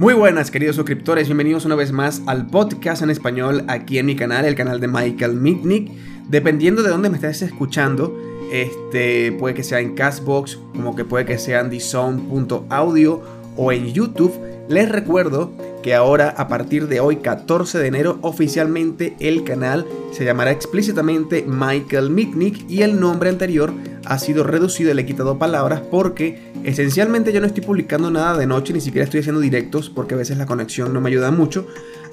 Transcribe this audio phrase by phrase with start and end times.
[0.00, 4.16] Muy buenas queridos suscriptores, bienvenidos una vez más al podcast en español aquí en mi
[4.16, 5.92] canal, el canal de Michael Mitnick.
[6.26, 8.18] Dependiendo de dónde me estés escuchando,
[8.50, 13.20] este puede que sea en Castbox, como que puede que sea en TheZone.audio
[13.58, 14.32] o en YouTube.
[14.70, 15.50] Les recuerdo
[15.82, 21.44] que ahora a partir de hoy 14 de enero oficialmente el canal se llamará explícitamente
[21.44, 23.72] Michael Mitnick y el nombre anterior
[24.04, 28.46] ha sido reducido, le he quitado palabras porque esencialmente yo no estoy publicando nada de
[28.46, 31.66] noche, ni siquiera estoy haciendo directos porque a veces la conexión no me ayuda mucho,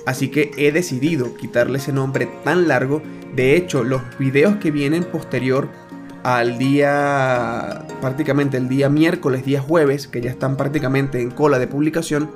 [0.07, 3.03] así que he decidido quitarle ese nombre tan largo.
[3.35, 5.69] De hecho, los videos que vienen posterior
[6.27, 11.67] al día, prácticamente el día miércoles, día jueves, que ya están prácticamente en cola de
[11.67, 12.29] publicación,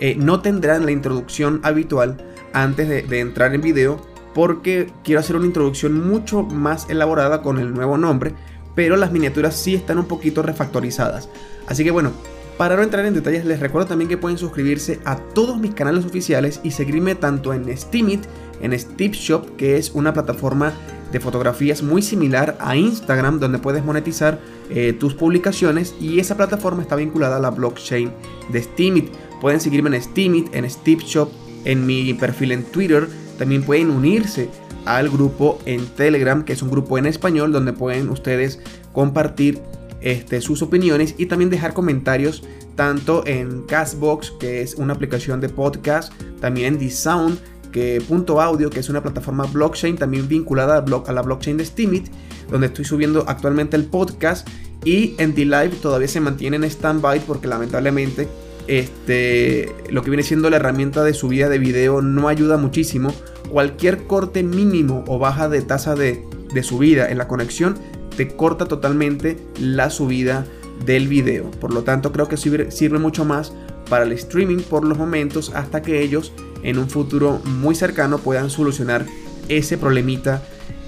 [0.00, 2.16] eh, no tendrán la introducción habitual
[2.52, 7.72] antes de, entrar en video porque quiero hacer una introducción mucho más elaborada con el
[7.72, 8.34] nuevo nombre,
[8.74, 11.28] pero las miniaturas sí están un poquito refactorizadas.
[11.68, 12.10] Así que bueno,
[12.56, 16.04] para no entrar en detalles les recuerdo también que pueden suscribirse a todos mis canales
[16.04, 18.24] oficiales y seguirme tanto en Steamit,
[18.60, 20.72] en Steve Shop, que es una plataforma
[21.12, 26.82] de fotografías muy similar a Instagram donde puedes monetizar eh, tus publicaciones y esa plataforma
[26.82, 28.12] está vinculada a la blockchain
[28.50, 29.10] de Steamit.
[29.40, 31.30] Pueden seguirme en Steamit, en Steve Shop,
[31.64, 33.08] en mi perfil en Twitter.
[33.38, 34.50] También pueden unirse
[34.84, 38.60] al grupo en Telegram, que es un grupo en español donde pueden ustedes
[38.92, 39.60] compartir
[40.00, 42.42] este, sus opiniones y también dejar comentarios
[42.76, 47.38] tanto en Castbox, que es una aplicación de podcast, también en D-Sound,
[47.72, 52.08] que Punto Audio, que es una plataforma blockchain también vinculada a, la blockchain de Steemit,
[52.50, 54.48] donde estoy subiendo actualmente el podcast
[54.84, 58.28] y en D-Live todavía se mantiene en stand-by porque lamentablemente
[58.68, 63.12] este, lo que viene siendo la herramienta de subida de video no ayuda muchísimo.
[63.50, 66.22] Cualquier corte mínimo o baja de tasa de,
[66.62, 67.76] subida en la conexión
[68.16, 70.46] te corta totalmente la subida
[70.84, 71.50] del video.
[71.50, 73.52] Por lo tanto, creo que sirve, sirve mucho más
[73.88, 76.32] para el streaming por los momentos hasta que ellos
[76.62, 79.06] en un futuro muy cercano puedan solucionar
[79.48, 80.42] ese problemita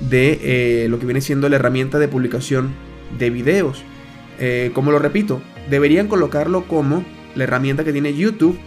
[0.09, 2.71] de eh, lo que viene siendo la herramienta de publicación
[3.19, 3.83] de videos.
[4.39, 7.05] Eh, como lo repito, deberían colocarlo como
[7.35, 8.59] la herramienta que tiene YouTube,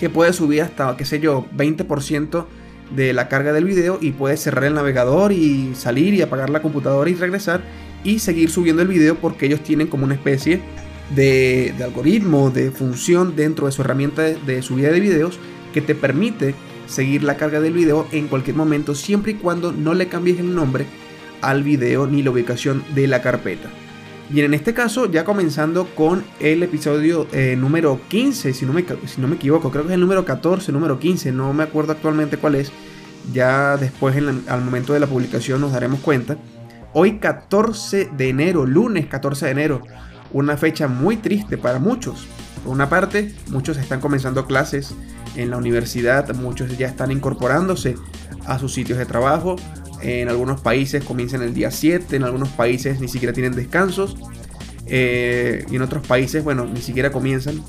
[0.00, 2.46] que puede subir hasta, qué sé yo, 20%
[2.94, 6.62] de la carga del video y puede cerrar el navegador y salir y apagar la
[6.62, 7.62] computadora y regresar
[8.02, 10.60] y seguir subiendo el video porque ellos tienen como una especie
[11.14, 15.38] de, algoritmo, de función dentro de su herramienta de, subida de videos
[15.72, 16.54] que te permite
[16.86, 20.54] seguir la carga del video en cualquier momento siempre y cuando no le cambies el
[20.54, 20.86] nombre
[21.42, 23.68] al video ni la ubicación de la carpeta.
[24.30, 28.84] Bien, en este caso, ya comenzando con el episodio eh, número 15, si no, me,
[29.06, 31.92] si no me equivoco, creo que es el número 14, número 15, no me acuerdo
[31.92, 32.70] actualmente cuál es.
[33.32, 36.36] Ya después, al momento de la publicación, nos daremos cuenta.
[36.92, 39.82] Hoy 14 de enero, lunes 14 de enero,
[40.32, 42.26] una fecha muy triste para muchos.
[42.64, 44.94] Por una parte, muchos están comenzando clases
[45.36, 47.96] en la universidad, muchos ya están incorporándose
[48.46, 49.56] a sus sitios de trabajo,
[50.00, 54.16] en algunos países comienzan el día 7, en algunos países ni siquiera tienen descansos.
[54.86, 57.62] Eh, y en otros países, bueno, ni siquiera comienzan,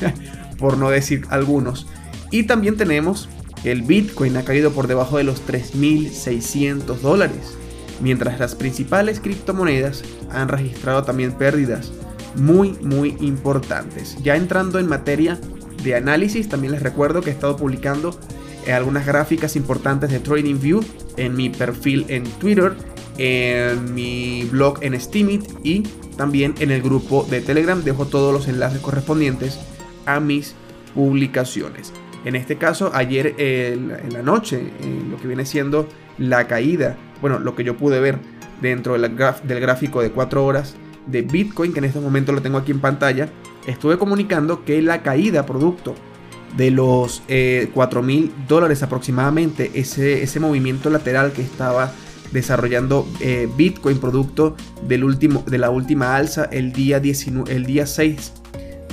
[0.58, 1.86] por no decir algunos.
[2.30, 3.28] Y también tenemos
[3.62, 7.56] que el Bitcoin ha caído por debajo de los 3.600 dólares,
[8.00, 11.92] mientras las principales criptomonedas han registrado también pérdidas
[12.36, 14.16] muy, muy importantes.
[14.22, 15.38] Ya entrando en materia
[15.82, 18.18] de análisis, también les recuerdo que he estado publicando
[18.66, 20.82] eh, algunas gráficas importantes de TradingView
[21.16, 22.74] en mi perfil en Twitter,
[23.18, 25.82] en mi blog en Steemit y
[26.16, 27.82] también en el grupo de Telegram.
[27.82, 29.58] Dejo todos los enlaces correspondientes
[30.04, 30.54] a mis
[30.94, 31.92] publicaciones.
[32.24, 34.72] En este caso, ayer en la noche,
[35.08, 38.18] lo que viene siendo la caída, bueno, lo que yo pude ver
[38.60, 40.74] dentro del, gráfico de 4 horas
[41.06, 43.28] de Bitcoin, que en este momento lo tengo aquí en pantalla,
[43.66, 45.94] estuve comunicando que la caída producto
[46.56, 51.92] de los eh, 4 mil dólares aproximadamente, ese, ese movimiento lateral que estaba
[52.32, 54.56] desarrollando eh, Bitcoin, producto
[54.86, 58.32] del último, de la última alza el día, 19, el día 6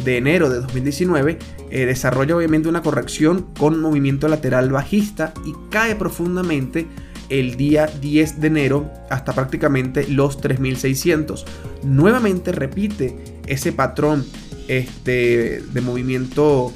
[0.04, 5.96] de enero de 2019, eh, desarrolla obviamente una corrección con movimiento lateral bajista y cae
[5.96, 6.88] profundamente
[7.30, 11.46] el día 10 de enero hasta prácticamente los 3600.
[11.84, 14.26] Nuevamente repite ese patrón
[14.68, 16.72] este, de movimiento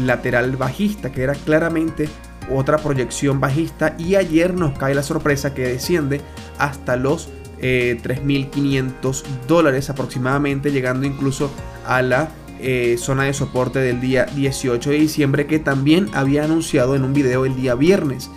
[0.00, 2.08] lateral bajista, que era claramente
[2.50, 3.94] otra proyección bajista.
[3.98, 6.20] Y ayer nos cae la sorpresa que desciende
[6.58, 7.28] hasta los
[7.60, 11.50] 3.500 eh, dólares aproximadamente, llegando incluso
[11.86, 12.30] a la
[12.60, 17.12] eh, zona de soporte del día 18 de diciembre, que también había anunciado en un
[17.12, 18.30] video el día viernes.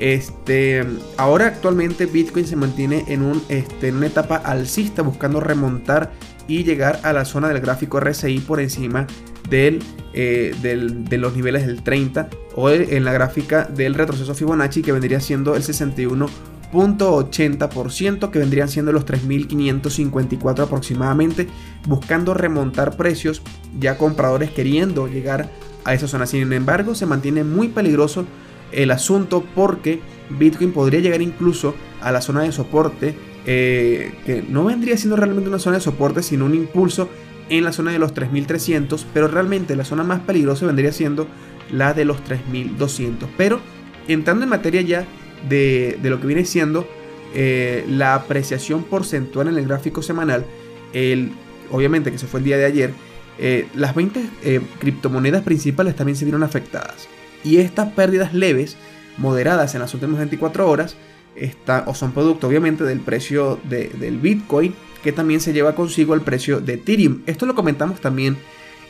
[0.00, 0.84] Este,
[1.16, 6.12] ahora actualmente Bitcoin se mantiene en, un, este, en una etapa alcista buscando remontar
[6.46, 9.06] y llegar a la zona del gráfico RSI por encima
[9.50, 15.18] del, de los niveles del 30 o en la gráfica del retroceso Fibonacci que vendría
[15.20, 21.48] siendo el 61.80% que vendrían siendo los 3.554 aproximadamente
[21.86, 23.42] buscando remontar precios
[23.78, 25.50] ya compradores queriendo llegar
[25.84, 26.26] a esa zona.
[26.26, 28.26] Sin embargo se mantiene muy peligroso
[28.72, 30.00] el asunto porque
[30.30, 33.14] Bitcoin podría llegar incluso a la zona de soporte
[33.46, 37.08] eh, que no vendría siendo realmente una zona de soporte sino un impulso
[37.48, 41.26] en la zona de los 3300 pero realmente la zona más peligrosa vendría siendo
[41.70, 43.28] la de los 3200.
[43.36, 43.60] Pero
[44.06, 45.06] entrando en materia ya
[45.48, 46.88] de, lo que viene siendo
[47.34, 50.44] eh, la apreciación porcentual en el gráfico semanal,
[50.92, 51.32] el,
[51.70, 52.92] obviamente que se fue el día de ayer,
[53.38, 57.08] eh, las 20 eh, criptomonedas principales también se vieron afectadas.
[57.44, 58.76] Y estas pérdidas leves,
[59.16, 60.96] moderadas en las últimas 24 horas,
[61.36, 66.22] está, o son producto obviamente del precio del Bitcoin, que también se lleva consigo el
[66.22, 67.22] precio de Ethereum.
[67.26, 68.36] Esto lo comentamos también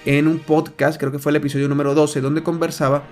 [0.05, 3.05] en un podcast, creo que fue el episodio número 12, donde conversaba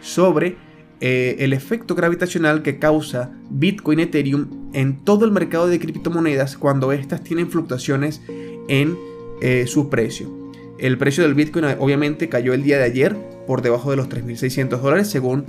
[0.00, 0.56] sobre
[1.00, 6.92] eh, el efecto gravitacional que causa Bitcoin Ethereum en todo el mercado de criptomonedas cuando
[6.92, 8.22] éstas tienen fluctuaciones
[8.68, 8.96] en
[9.40, 10.30] eh, su precio.
[10.78, 13.16] El precio del Bitcoin obviamente cayó el día de ayer
[13.46, 15.44] por debajo de los 3.600 dólares según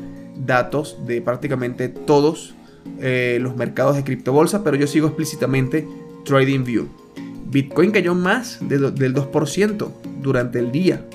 [0.46, 2.56] datos de prácticamente todos
[3.00, 5.88] eh, los mercados de criptobolsa, pero yo sigo explícitamente
[6.26, 6.88] TradingView.
[7.48, 11.06] Bitcoin cayó más del 2% durante el día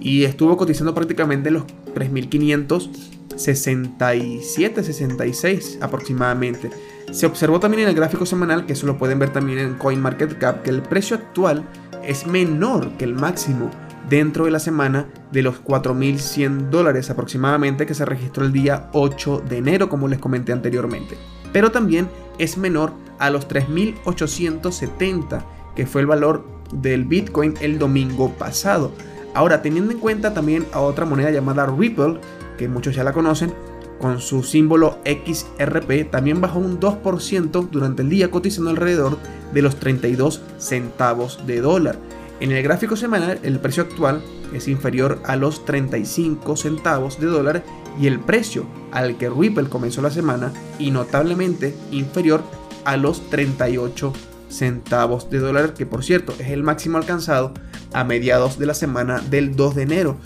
[0.00, 6.70] y estuvo cotizando prácticamente los 3.567, 66 aproximadamente.
[7.12, 10.62] Se observó también en el gráfico semanal, que eso lo pueden ver también en CoinMarketCap,
[10.62, 11.64] que el precio actual
[12.04, 13.70] es menor que el máximo
[14.08, 19.42] dentro de la semana de los 4.100 dólares aproximadamente que se registró el día 8
[19.48, 21.16] de enero, como les comenté anteriormente.
[21.52, 22.08] Pero también
[22.38, 25.42] es menor a los 3.870
[25.74, 28.92] que fue el valor del Bitcoin el domingo pasado.
[29.34, 32.18] Ahora, teniendo en cuenta también a otra moneda llamada Ripple,
[32.56, 33.52] que muchos ya la conocen,
[34.00, 39.18] con su símbolo XRP, también bajó un 2% durante el día, cotizando alrededor
[39.52, 41.98] de los 32 centavos de dólar.
[42.38, 44.22] En el gráfico semanal, el precio actual
[44.52, 47.64] es inferior a los 35 centavos de dólar
[47.98, 52.42] y el precio al que Ripple comenzó la semana, y notablemente inferior
[52.84, 54.12] a los 38
[54.50, 57.52] centavos de dólar, que por cierto es el máximo alcanzado
[57.92, 60.16] a mediados de la semana del 2 de enero.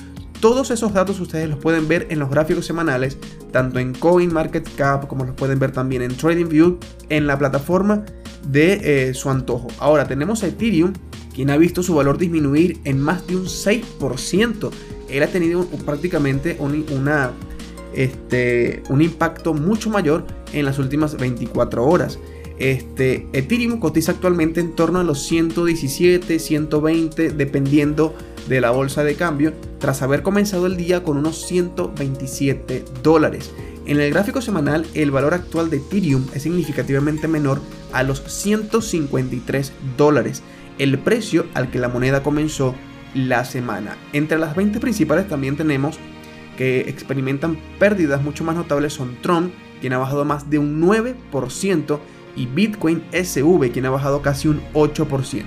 [0.40, 3.18] Todos esos datos ustedes los pueden ver en los gráficos semanales,
[3.52, 6.78] tanto en CoinMarketCap como los pueden ver también en TradingView,
[7.08, 8.04] en la plataforma
[8.48, 9.68] de eh, su antojo.
[9.78, 10.92] Ahora tenemos a Ethereum,
[11.34, 14.70] quien ha visto su valor disminuir en más de un 6%.
[15.08, 17.32] Él ha tenido prácticamente un, una,
[17.94, 22.18] este, un impacto mucho mayor en las últimas 24 horas.
[22.58, 28.14] Este, Ethereum cotiza actualmente en torno a los 117, 120, dependiendo
[28.48, 33.50] de la bolsa de cambio, tras haber comenzado el día con unos 127 dólares.
[33.86, 37.60] En el gráfico semanal, el valor actual de Ethereum es significativamente menor
[37.92, 40.42] a los 153 dólares,
[40.80, 42.74] el precio al que la moneda comenzó
[43.14, 43.98] la semana.
[44.14, 45.98] Entre las 20 principales también tenemos
[46.56, 51.98] que experimentan pérdidas mucho más notables son Tron, quien ha bajado más de un 9%,
[52.34, 55.42] y Bitcoin SV, quien ha bajado casi un 8%.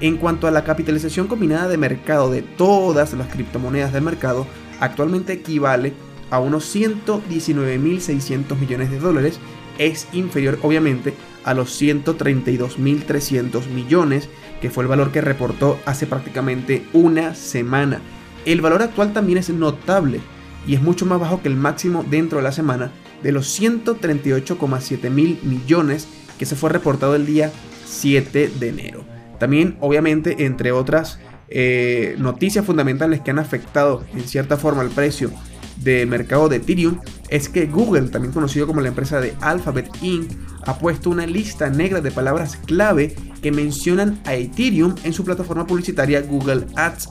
[0.00, 4.48] En cuanto a la capitalización combinada de mercado de todas las criptomonedas del mercado,
[4.80, 5.92] actualmente equivale
[6.28, 9.38] a unos 119.600 millones de dólares,
[9.78, 11.14] es inferior obviamente
[11.44, 14.28] a los 132.300 millones,
[14.60, 18.00] que fue el valor que reportó hace prácticamente una semana.
[18.44, 20.20] El valor actual también es notable
[20.66, 25.10] y es mucho más bajo que el máximo dentro de la semana de los 138,7
[25.10, 27.52] mil millones que se fue reportado el día
[27.84, 29.04] 7 de enero.
[29.38, 35.30] También, obviamente, entre otras eh, noticias fundamentales que han afectado en cierta forma el precio
[35.76, 36.98] del mercado de Ethereum,
[37.28, 40.30] es que Google, también conocido como la empresa de Alphabet Inc.,
[40.64, 45.66] ha puesto una lista negra de palabras clave que mencionan a Ethereum en su plataforma
[45.66, 47.08] publicitaria Google Ads.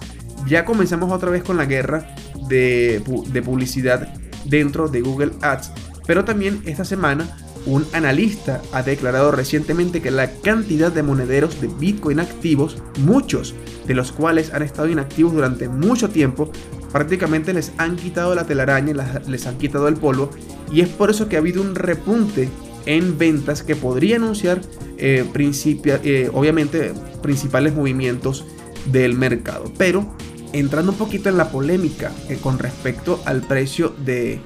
[0.48, 2.15] Ya comenzamos otra vez con la guerra
[2.48, 4.13] de, de publicidad
[4.46, 5.72] dentro de Google Ads,
[6.08, 7.27] pero también esta semana
[7.65, 13.53] un analista ha declarado recientemente que la cantidad de monederos de Bitcoin activos, muchos
[13.86, 16.51] de los cuales han estado inactivos durante mucho tiempo,
[16.91, 20.29] prácticamente les han quitado la telaraña, les han quitado el polvo,
[20.71, 22.50] y es por eso que ha habido un repunte
[22.86, 24.62] en ventas que podría anunciar
[24.98, 28.45] eh, eh, obviamente principales movimientos
[28.86, 29.71] del mercado.
[29.77, 30.15] Pero
[30.53, 34.39] entrando un poquito en la polémica eh, con respecto al precio de,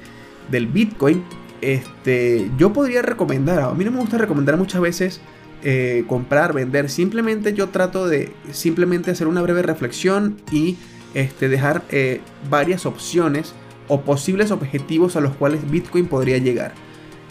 [0.50, 1.24] del Bitcoin,
[1.60, 5.20] este, yo podría recomendar, a mí no me gusta recomendar muchas veces
[6.06, 10.76] comprar, vender, simplemente yo trato de simplemente hacer una breve reflexión y
[11.14, 12.20] este, dejar eh,
[12.50, 13.54] varias opciones
[13.88, 16.74] o posibles objetivos a los cuales Bitcoin podría llegar.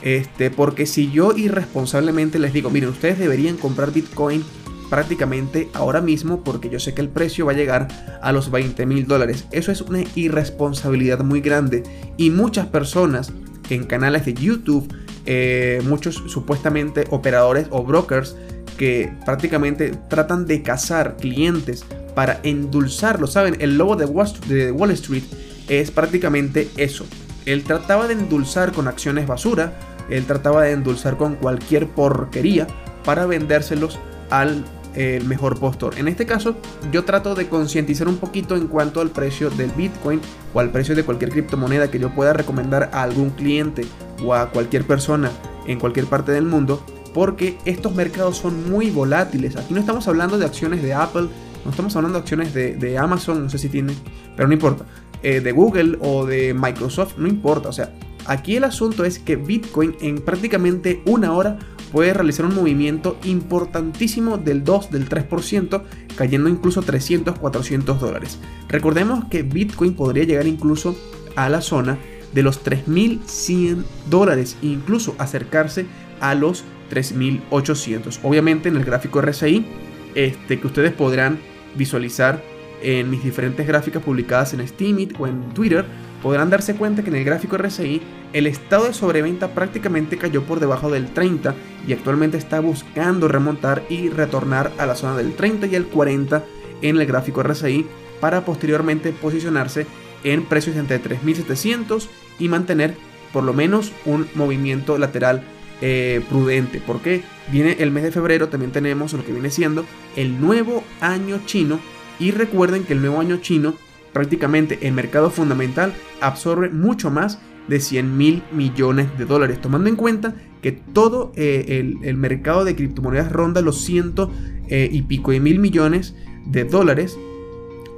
[0.02, 4.44] Este, porque si yo irresponsablemente les digo, miren, ustedes deberían comprar Bitcoin
[4.90, 7.88] prácticamente ahora mismo porque yo sé que el precio va a llegar
[8.22, 9.48] a los 20 mil dólares.
[9.52, 11.84] Eso es una irresponsabilidad muy grande
[12.18, 13.32] y muchas personas
[13.70, 14.94] en canales de YouTube,
[15.26, 18.36] eh, muchos supuestamente operadores o brokers
[18.78, 23.28] que prácticamente tratan de cazar clientes para endulzarlo.
[23.28, 23.58] ¿Saben?
[23.60, 25.24] El logo de Wall Street
[25.70, 27.06] es prácticamente eso.
[27.46, 29.74] Él trataba de endulzar con acciones basura,
[30.10, 32.66] él trataba de endulzar con cualquier porquería
[33.04, 34.00] para vendérselos
[34.32, 36.00] al el mejor postor.
[36.00, 36.56] En este caso,
[36.92, 40.22] yo trato de concientizar un poquito en cuanto al precio del Bitcoin
[40.54, 43.86] o al precio de cualquier criptomoneda que yo pueda recomendar a algún cliente
[44.24, 45.32] o a cualquier persona
[45.68, 46.82] en cualquier parte del mundo,
[47.14, 49.58] porque estos mercados son muy volátiles.
[49.58, 51.28] Aquí no estamos hablando de acciones de Apple,
[51.66, 53.94] no estamos hablando de acciones de, Amazon, no sé si tiene,
[54.36, 54.86] pero no importa.
[55.24, 57.70] Eh, de Google o de Microsoft, no importa.
[57.70, 57.94] O sea,
[58.28, 61.58] aquí el asunto es que Bitcoin en prácticamente una hora
[61.92, 65.82] puede realizar un movimiento importantísimo del 2, del 3%,
[66.16, 68.38] cayendo incluso 300, 400 dólares.
[68.68, 70.96] Recordemos que Bitcoin podría llegar incluso
[71.36, 71.98] a la zona
[72.34, 75.86] de los 3.100 dólares, incluso acercarse
[76.20, 78.20] a los 3.800.
[78.24, 79.66] Obviamente en el gráfico RSI,
[80.14, 81.40] este, que ustedes podrán
[81.76, 82.42] visualizar
[82.82, 85.86] en mis diferentes gráficas publicadas en Steemit o en Twitter,
[86.22, 88.02] podrán darse cuenta que en el gráfico RSI
[88.34, 91.56] el estado de sobreventa prácticamente cayó por debajo del 30
[91.88, 96.44] y actualmente está buscando remontar y retornar a la zona del 30 y el 40
[96.82, 97.86] en el gráfico RSI
[98.20, 99.86] para posteriormente posicionarse
[100.24, 102.08] en precios entre 3.700
[102.40, 102.96] y mantener
[103.32, 105.44] por lo menos un movimiento lateral
[105.82, 106.82] eh, prudente.
[106.86, 111.42] Porque viene el mes de febrero también tenemos lo que viene siendo el nuevo año
[111.46, 111.80] chino.
[112.20, 113.76] Y recuerden que el nuevo año chino
[114.14, 119.96] prácticamente el mercado fundamental absorbe mucho más de 100 mil millones de dólares, tomando en
[119.96, 124.32] cuenta que todo eh, el, mercado de criptomonedas ronda los ciento
[124.68, 126.16] eh, y pico de mil millones
[126.46, 127.18] de dólares,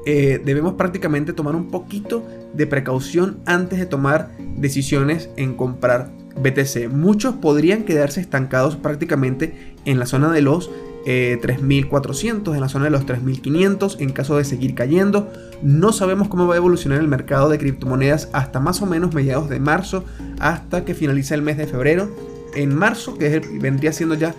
[0.05, 6.89] eh, debemos prácticamente tomar un poquito de precaución antes de tomar decisiones en comprar BTC.
[6.89, 10.69] Muchos podrían quedarse estancados prácticamente en la zona de los
[11.05, 15.31] 3.400, en la zona de los 3.500 en caso de seguir cayendo.
[15.61, 19.49] No sabemos cómo va a evolucionar el mercado de criptomonedas hasta más o menos mediados
[19.49, 20.03] de marzo,
[20.39, 22.13] hasta que finalice el mes de febrero.
[22.55, 24.35] En marzo, que vendría siendo ya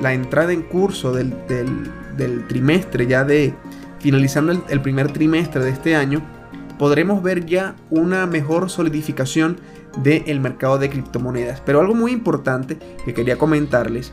[0.00, 1.34] la entrada en curso del,
[2.48, 3.54] trimestre, ya de
[3.98, 6.22] finalizando el, primer trimestre de este año,
[6.78, 9.58] podremos ver ya una mejor solidificación
[9.98, 11.60] del mercado de criptomonedas.
[11.60, 14.12] Pero algo muy importante que quería comentarles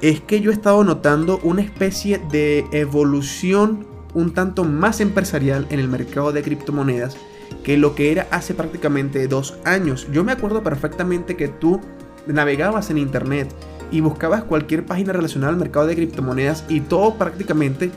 [0.00, 5.80] es que yo he estado notando una especie de evolución un tanto más empresarial en
[5.80, 7.16] el mercado de criptomonedas
[7.62, 10.06] que lo que era hace prácticamente dos años.
[10.12, 11.80] Yo me acuerdo perfectamente que tú
[12.26, 13.54] navegabas en internet
[13.90, 17.90] y buscabas cualquier página relacionada al mercado de criptomonedas y todo prácticamente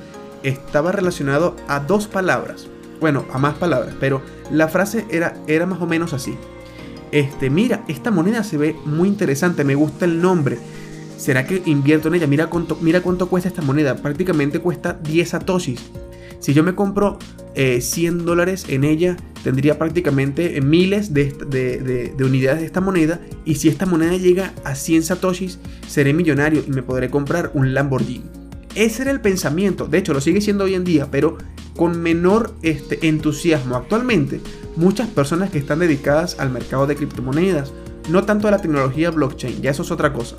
[0.43, 2.67] estaba relacionado a dos palabras.
[2.99, 6.37] Bueno, a más palabras, pero la frase era, era más o menos así.
[7.11, 10.57] Este, mira, esta moneda se ve muy interesante, me gusta el nombre.
[11.17, 12.27] ¿Será que invierto en ella?
[12.27, 13.95] Mira cuánto, mira cuánto cuesta esta moneda.
[13.97, 15.91] Prácticamente cuesta 10 satoshis.
[16.39, 17.19] Si yo me compro
[17.53, 21.31] 100 eh, dólares en ella, tendría prácticamente miles de,
[22.15, 23.19] de, unidades de esta moneda.
[23.45, 27.75] Y si esta moneda llega a 100 satoshis, seré millonario y me podré comprar un
[27.75, 28.25] Lamborghini.
[28.73, 29.85] Ese era el pensamiento.
[29.85, 31.37] De hecho, lo sigue siendo hoy en día, pero
[31.75, 33.75] con menor este, entusiasmo.
[33.75, 34.41] Actualmente,
[34.75, 37.73] muchas personas que están dedicadas al mercado de criptomonedas,
[38.09, 40.35] no tanto a la tecnología blockchain, ya eso es otra cosa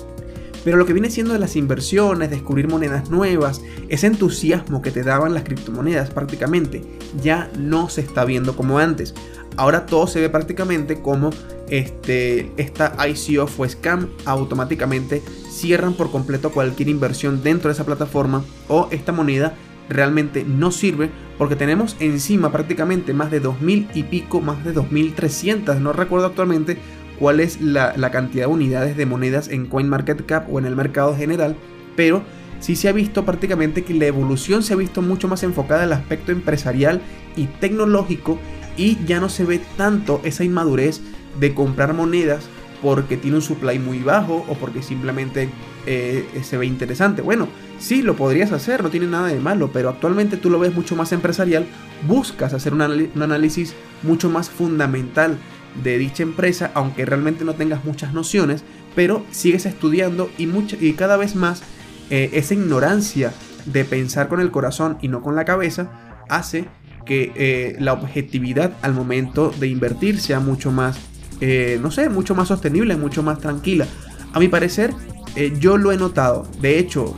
[0.63, 5.33] pero lo que viene siendo las inversiones, descubrir monedas nuevas, ese entusiasmo que te daban
[5.33, 6.81] las criptomonedas prácticamente
[7.21, 9.13] ya no se está viendo como antes.
[9.57, 11.31] Ahora todo se ve prácticamente como
[11.69, 15.21] este, esta ICO fue scam, automáticamente
[15.51, 19.55] cierran por completo cualquier inversión dentro de esa plataforma o esta moneda
[19.89, 25.79] realmente no sirve porque tenemos encima prácticamente más de 2000 y pico, más de 2300,
[25.79, 26.77] no recuerdo actualmente
[27.19, 31.55] cuál es la, cantidad de unidades de monedas en CoinMarketCap o en el mercado general,
[31.95, 32.23] pero
[32.59, 35.93] sí se ha visto prácticamente que la evolución se ha visto mucho más enfocada al
[35.93, 37.01] aspecto empresarial
[37.35, 38.39] y tecnológico
[38.77, 41.01] y ya no se ve tanto esa inmadurez
[41.39, 42.47] de comprar monedas
[42.83, 45.49] porque tiene un supply muy bajo o porque simplemente
[45.87, 47.21] eh, se ve interesante.
[47.21, 47.47] Bueno,
[47.79, 50.95] sí, lo podrías hacer, no tiene nada de malo, pero actualmente tú lo ves mucho
[50.95, 51.65] más empresarial,
[52.07, 53.73] buscas hacer un, análisis
[54.03, 55.37] mucho más fundamental
[55.81, 58.63] de dicha empresa, aunque realmente no tengas muchas nociones,
[58.95, 60.47] pero sigues estudiando y,
[60.79, 61.63] y cada vez más
[62.09, 63.33] eh, esa ignorancia
[63.65, 65.89] de pensar con el corazón y no con la cabeza
[66.29, 66.67] hace
[67.05, 70.97] que eh, la objetividad al momento de invertir sea mucho más,
[71.41, 73.87] eh, no sé, mucho más sostenible, mucho más tranquila.
[74.33, 74.93] A mi parecer,
[75.35, 76.47] eh, yo lo he notado.
[76.61, 77.15] De hecho,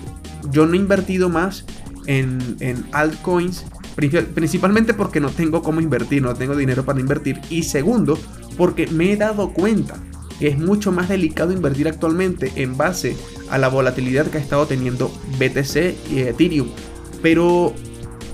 [0.52, 1.66] yo no he invertido más
[2.06, 7.40] en, en altcoins, principalmente porque no tengo cómo invertir, no tengo dinero para invertir.
[7.50, 8.18] Y segundo,
[8.58, 9.96] porque me he dado cuenta
[10.40, 13.16] que es mucho más delicado invertir actualmente en base
[13.50, 16.68] a la volatilidad que ha estado teniendo BTC y Ethereum.
[17.22, 17.74] Pero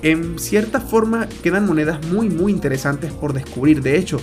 [0.01, 3.81] en cierta forma quedan monedas muy muy interesantes por descubrir.
[3.81, 4.19] De hecho,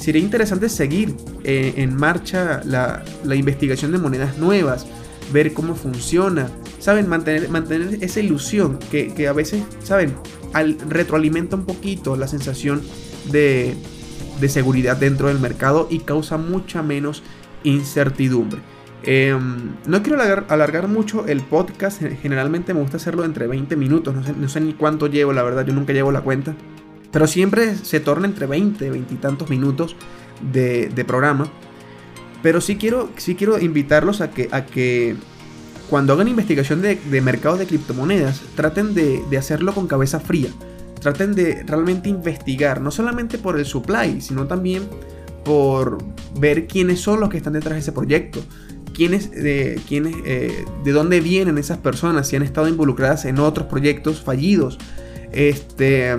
[0.00, 1.14] sería interesante seguir
[1.44, 3.04] eh, en marcha la,
[3.34, 4.86] investigación de monedas nuevas,
[5.32, 7.08] ver cómo funciona, ¿saben?
[7.08, 10.14] Mantener, mantener esa ilusión que, a veces, ¿saben?
[10.52, 12.82] Al, retroalimenta un poquito la sensación
[13.30, 13.76] de,
[14.40, 17.22] de seguridad dentro del mercado y causa mucha menos
[17.62, 18.60] incertidumbre.
[19.02, 24.48] Em, no quiero alargar, mucho el podcast, generalmente me gusta hacerlo entre 20 minutos, no
[24.48, 26.54] sé, ni cuánto llevo, la verdad, yo nunca llevo la cuenta,
[27.12, 29.96] pero siempre se torna entre 20, 20 y tantos minutos
[30.52, 31.50] de, programa.
[32.42, 35.16] Pero sí quiero, sí quiero invitarlos a que, a que
[35.90, 40.50] cuando hagan investigación de, de mercados de criptomonedas, traten de, de hacerlo con cabeza fría.
[41.00, 44.84] Traten de realmente investigar, no solamente por el supply, sino también
[45.44, 45.98] por
[46.38, 48.40] ver quiénes son los que están detrás de ese proyecto
[49.00, 53.66] quiénes, de, quiénes, eh, de dónde vienen esas personas, si han estado involucradas en otros
[53.66, 54.78] proyectos fallidos,
[55.32, 56.18] este,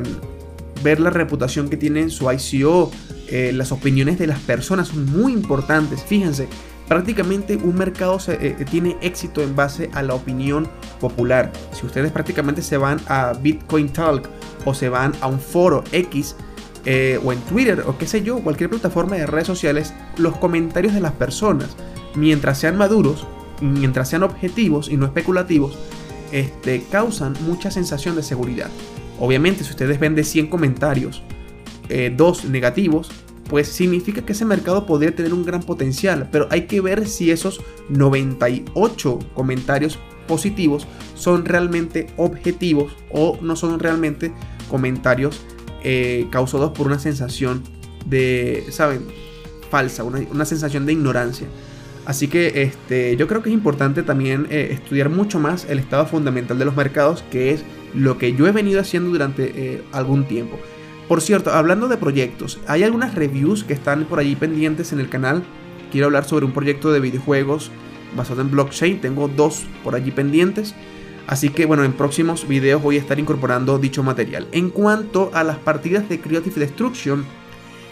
[0.83, 2.91] ver la reputación que tienen su ICO,
[3.27, 6.03] eh, las opiniones de las personas son muy importantes.
[6.03, 6.47] Fíjense,
[6.87, 10.67] prácticamente un mercado eh, tiene éxito en base a la opinión
[10.99, 11.51] popular.
[11.73, 14.29] Si ustedes prácticamente se van a Bitcoin Talk
[14.65, 16.35] o se van a un foro X,
[17.23, 20.99] o en Twitter o qué sé yo, cualquier plataforma de redes sociales, los comentarios de
[20.99, 21.69] las personas
[22.15, 23.27] mientras sean maduros,
[23.61, 25.77] mientras sean objetivos y no especulativos,
[26.31, 28.69] este, causan mucha sensación de seguridad.
[29.21, 31.21] Obviamente, si ustedes ven de 100 comentarios,
[31.89, 33.11] eh, dos negativos,
[33.47, 37.29] pues significa que ese mercado podría tener un gran potencial, pero hay que ver si
[37.29, 44.33] esos 98 comentarios positivos son realmente objetivos o no son realmente
[44.71, 45.41] comentarios
[45.83, 47.61] eh, causados por una sensación
[48.07, 49.05] de, ¿saben?
[49.69, 51.47] Falsa, una sensación de ignorancia.
[52.05, 56.05] Así que este, yo creo que es importante también eh, estudiar mucho más el estado
[56.05, 60.25] fundamental de los mercados, que es lo que yo he venido haciendo durante eh, algún
[60.25, 60.57] tiempo.
[61.07, 65.09] Por cierto, hablando de proyectos, hay algunas reviews que están por allí pendientes en el
[65.09, 65.43] canal.
[65.91, 67.69] Quiero hablar sobre un proyecto de videojuegos
[68.15, 69.01] basado en blockchain.
[69.01, 70.73] Tengo dos por allí pendientes.
[71.27, 74.47] Así que bueno, en próximos videos voy a estar incorporando dicho material.
[74.51, 77.25] En cuanto a las partidas de Creative Destruction,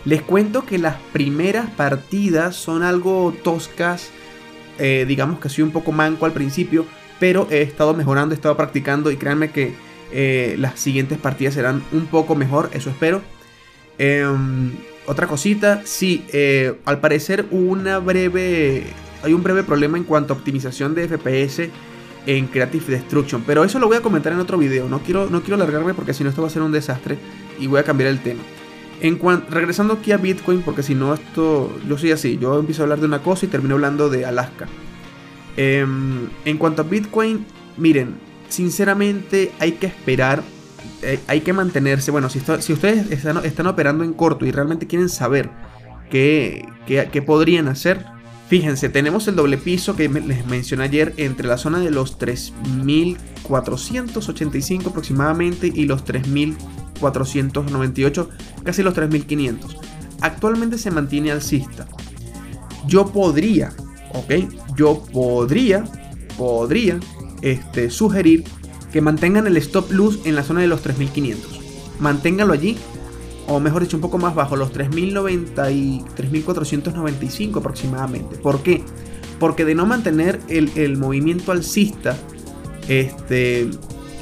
[0.06, 4.12] les cuento que las primeras partidas son algo toscas,
[4.78, 6.86] eh, digamos que soy un poco manco al principio,
[7.20, 9.74] pero he estado mejorando, he estado practicando y créanme que
[10.12, 13.22] eh, las siguientes partidas serán un poco mejor, eso espero.
[13.98, 14.72] Em,
[15.06, 18.86] otra cosita, sí, eh, al parecer una breve,
[19.22, 21.70] hay un breve problema en cuanto a optimización de FPS
[22.26, 25.42] en Creative Destruction, pero eso lo voy a comentar en otro video, no quiero, no
[25.42, 27.18] quiero alargarme porque si no esto va a ser un desastre
[27.60, 28.42] y voy a cambiar el tema.
[29.02, 33.00] Regresando aquí a Bitcoin, porque si no esto, yo soy así, yo empiezo a hablar
[33.00, 34.68] de una cosa y termino hablando de Alaska.
[35.56, 37.46] Em, en cuanto a Bitcoin,
[37.78, 38.16] miren,
[38.50, 40.44] sinceramente hay que esperar,
[41.02, 45.10] eh, hay que mantenerse, bueno, si, si ustedes están, operando en corto y realmente quieren
[45.10, 45.50] saber
[46.10, 48.06] qué, qué, podrían hacer,
[48.50, 54.88] fíjense, tenemos el doble piso que les mencioné ayer entre la zona de los 3.485
[54.88, 56.58] aproximadamente y los 3.000
[57.00, 58.30] 498,
[58.64, 59.78] casi los 3500.
[60.22, 61.88] Actualmente se mantiene alcista.
[62.88, 63.72] Yo podría,
[64.14, 64.34] ok,
[64.76, 65.84] yo podría,
[66.38, 67.00] podría
[67.42, 68.44] este, sugerir
[68.92, 71.60] que mantengan el stop loss en la zona de los 3500.
[72.00, 72.78] Manténganlo allí,
[73.50, 78.38] o mejor dicho, un poco más bajo, los 3090 y 3495 aproximadamente.
[78.38, 78.84] ¿Por qué?
[79.40, 82.16] Porque de no mantener el, el movimiento alcista,
[82.88, 83.70] este,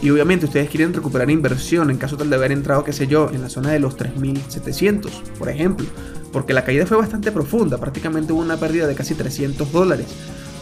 [0.02, 3.30] y obviamente ustedes quieren recuperar inversión en caso tal de haber entrado, qué sé yo,
[3.34, 5.86] en la zona de los 3.700, por ejemplo.
[6.32, 10.08] Porque la caída fue bastante profunda, prácticamente hubo una pérdida de casi 300 dólares.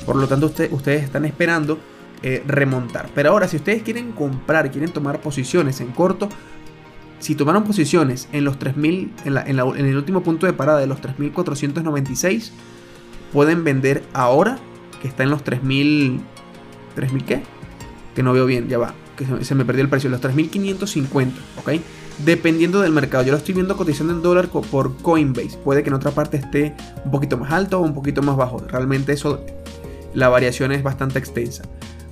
[0.05, 1.79] Por lo tanto, ustedes están esperando
[2.23, 3.09] eh, remontar.
[3.13, 6.29] Pero ahora, si ustedes quieren comprar, quieren tomar posiciones en corto,
[7.19, 12.51] si tomaron posiciones en los 3000, en, el último punto de parada de los 3496,
[13.31, 14.59] pueden vender ahora,
[15.01, 16.19] que está en los 3000.
[16.95, 17.43] ¿3000 qué?
[18.15, 21.81] Que no veo bien, ya va que se me perdió el precio, los 3.550, ¿ok?
[22.23, 25.95] Dependiendo del mercado, yo lo estoy viendo cotizando en dólar por Coinbase, puede que en
[25.95, 29.43] otra parte esté un poquito más alto o un poquito más bajo, realmente eso,
[30.13, 31.63] la variación es bastante extensa.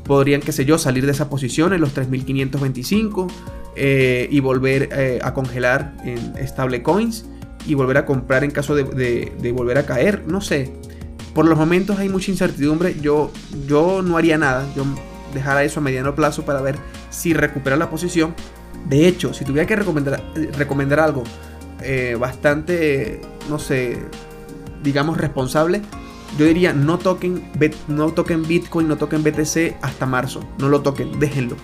[0.04, 3.32] Podrían, qué sé yo, salir de esa posición en los 3.525,
[3.76, 7.26] eh, y volver eh, a congelar en stablecoins
[7.66, 10.24] y volver a comprar en caso de, volver a caer.
[10.28, 10.74] No sé.
[11.34, 12.96] Por los momentos hay mucha incertidumbre.
[13.02, 13.32] Yo,
[13.68, 14.66] yo no haría nada.
[14.76, 14.84] Yo
[15.34, 16.78] dejara eso a mediano plazo para ver
[17.10, 18.36] si recupera la posición.
[18.88, 20.22] De hecho, si tuviera que recomendar,
[20.58, 21.24] recomendar algo
[21.82, 23.98] eh, bastante, no sé,
[24.84, 25.82] digamos responsable,
[26.38, 27.44] yo diría no toquen,
[27.88, 30.42] no toquen Bitcoin, no toquen BTC hasta marzo.
[30.60, 31.56] No lo toquen, déjenlo.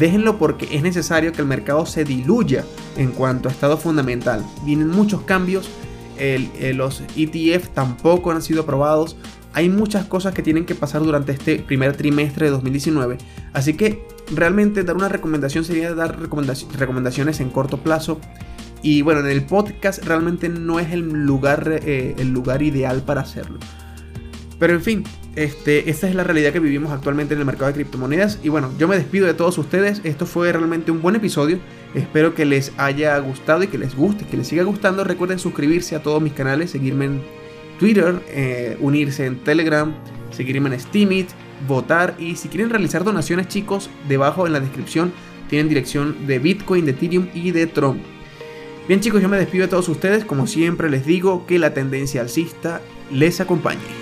[0.00, 2.64] Déjenlo porque es necesario que el mercado se diluya
[2.96, 4.42] en cuanto a estado fundamental.
[4.64, 5.68] Vienen muchos cambios,
[6.74, 9.18] los ETF tampoco han sido aprobados.
[9.52, 13.18] Hay muchas cosas que tienen que pasar durante este primer trimestre de 2019.
[13.52, 14.02] Así que
[14.34, 18.22] realmente dar una recomendación sería dar recomendaciones en corto plazo.
[18.80, 23.20] Y bueno, en el podcast realmente no es el lugar, eh, el lugar ideal para
[23.20, 23.58] hacerlo.
[24.60, 25.04] Pero en fin,
[25.36, 28.38] este, esta es la realidad que vivimos actualmente en el mercado de criptomonedas.
[28.42, 30.02] Y bueno, yo me despido de todos ustedes.
[30.04, 31.58] Esto fue realmente un buen episodio.
[31.94, 35.02] Espero que les haya gustado y que les guste, que les siga gustando.
[35.02, 37.22] Recuerden suscribirse a todos mis canales, seguirme en
[37.78, 39.94] Twitter, eh, unirse en Telegram,
[40.30, 41.30] seguirme en Steamit,
[41.66, 42.14] votar.
[42.18, 45.10] Y si quieren realizar donaciones, chicos, debajo en la descripción
[45.48, 47.98] tienen dirección de Bitcoin, de Ethereum y de Tron.
[48.86, 50.26] Bien chicos, yo me despido de todos ustedes.
[50.26, 53.99] Como siempre les digo, que la tendencia alcista les acompañe.